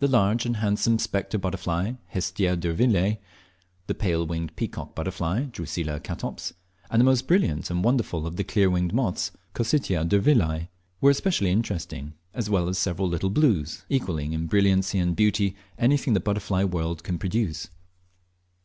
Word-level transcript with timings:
The 0.00 0.08
large 0.08 0.44
and 0.46 0.56
handsome 0.56 0.98
spectre 0.98 1.38
butterfly, 1.38 1.92
Hestia 2.06 2.56
durvillei; 2.56 3.18
the 3.86 3.94
pale 3.94 4.26
winged 4.26 4.56
peacock 4.56 4.96
butterfly, 4.96 5.44
Drusilla 5.44 6.00
catops; 6.00 6.54
and 6.90 6.98
the 6.98 7.04
most 7.04 7.28
brilliant 7.28 7.70
and 7.70 7.84
wonderful 7.84 8.26
of 8.26 8.34
the 8.34 8.42
clear 8.42 8.68
winged 8.68 8.92
moths, 8.92 9.30
Cocytia 9.54 10.04
durvillei, 10.08 10.70
were 11.00 11.10
especially 11.12 11.50
interesting, 11.52 12.14
as 12.34 12.50
well, 12.50 12.68
as 12.68 12.78
several 12.78 13.08
little 13.08 13.30
"blues," 13.30 13.84
equalling 13.88 14.32
in 14.32 14.48
brilliancy 14.48 14.98
and 14.98 15.14
beauty 15.14 15.54
anything 15.78 16.14
the 16.14 16.18
butterfly 16.18 16.64
world 16.64 17.04
can 17.04 17.16
produce. 17.16 17.68